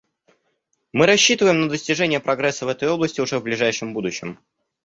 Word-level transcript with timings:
Мы 0.93 1.05
рассчитываем 1.05 1.61
на 1.61 1.69
достижение 1.69 2.19
прогресса 2.19 2.65
в 2.65 2.69
этой 2.69 2.89
области 2.89 3.21
уже 3.21 3.37
в 3.37 3.43
ближайшем 3.43 3.93
будущем. 3.93 4.39